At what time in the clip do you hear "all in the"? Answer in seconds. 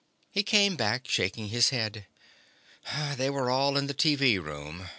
3.51-3.93